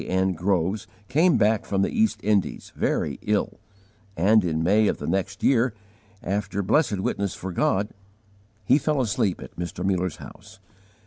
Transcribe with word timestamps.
N. 0.07 0.33
Groves, 0.33 0.87
came 1.09 1.37
back 1.37 1.63
from 1.63 1.83
the 1.83 1.91
East 1.91 2.21
Indies, 2.23 2.73
very 2.75 3.19
ill; 3.21 3.59
and 4.17 4.43
in 4.43 4.63
May 4.63 4.87
of 4.87 4.97
the 4.97 5.05
next 5.05 5.43
year, 5.43 5.75
after 6.23 6.63
blessed 6.63 6.97
witness 7.01 7.35
for 7.35 7.51
God, 7.51 7.89
he 8.65 8.79
fell 8.79 8.99
asleep 8.99 9.43
at 9.43 9.55
Mr. 9.57 9.85
Muller's 9.85 10.15
house. 10.15 10.57